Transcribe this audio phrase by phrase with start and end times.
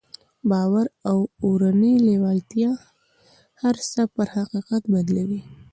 [0.49, 2.71] باور او اورنۍ لېوالتیا
[3.61, 5.41] هر څه پر حقيقت بدلوي.